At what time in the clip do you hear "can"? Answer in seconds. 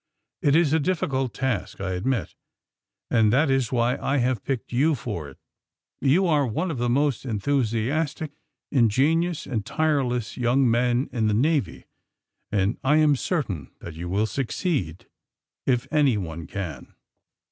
16.47-16.95